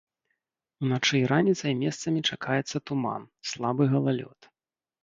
Уначы 0.85 1.13
і 1.19 1.27
раніцай 1.33 1.77
месцамі 1.83 2.25
чакаецца 2.31 2.77
туман, 2.89 3.21
слабы 3.53 3.83
галалёд. 3.95 4.53